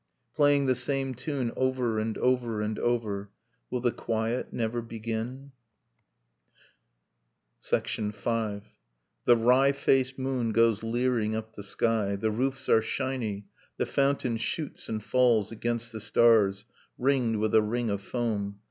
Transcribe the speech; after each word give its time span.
Playing 0.35 0.65
the 0.65 0.73
same 0.73 1.13
tune 1.13 1.51
over 1.55 1.99
and 1.99 2.17
over 2.17 2.59
and 2.59 2.79
over... 2.79 3.29
Will 3.69 3.81
the 3.81 3.91
quiet 3.91 4.51
never 4.51 4.81
begin?... 4.81 5.51
V. 7.63 8.11
The 9.25 9.37
wry 9.37 9.71
faced 9.71 10.17
moon 10.17 10.53
goes 10.53 10.81
leering 10.81 11.35
up 11.35 11.53
the 11.53 11.61
sky. 11.61 12.15
The 12.15 12.31
roofs 12.31 12.67
are 12.67 12.81
shiny, 12.81 13.45
the 13.77 13.85
fountain 13.85 14.37
shoots 14.37 14.89
and 14.89 15.03
falls 15.03 15.51
Against 15.51 15.91
the 15.91 15.99
stars, 16.01 16.65
ringed 16.97 17.35
with 17.37 17.53
a 17.53 17.61
ring 17.61 17.91
of 17.91 18.01
foam. 18.01 18.59